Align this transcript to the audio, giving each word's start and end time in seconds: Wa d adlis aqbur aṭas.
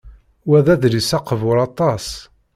Wa 0.49 0.59
d 0.65 0.67
adlis 0.73 1.11
aqbur 1.17 1.57
aṭas. 1.67 2.07